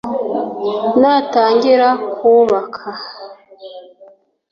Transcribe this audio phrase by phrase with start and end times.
[0.99, 2.87] natangira kuwubaka